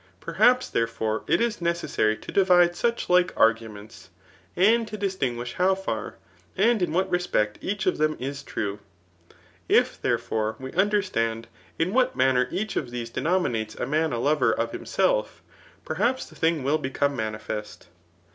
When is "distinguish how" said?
4.97-5.75